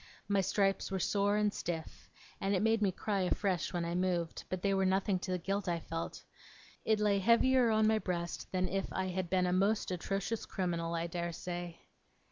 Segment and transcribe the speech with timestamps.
[0.27, 2.09] My stripes were sore and stiff,
[2.39, 5.67] and made me cry afresh, when I moved; but they were nothing to the guilt
[5.69, 6.23] I felt.
[6.83, 10.95] It lay heavier on my breast than if I had been a most atrocious criminal,
[10.95, 11.81] I dare say.